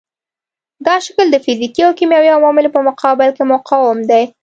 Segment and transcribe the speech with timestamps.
[0.85, 4.23] دا شکل د فزیکي او کیمیاوي عواملو په مقابل کې مقاوم دی.